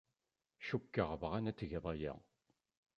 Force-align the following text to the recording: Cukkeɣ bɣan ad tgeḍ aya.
Cukkeɣ 0.67 1.11
bɣan 1.21 1.49
ad 1.49 1.55
tgeḍ 1.57 1.85
aya. 1.93 2.13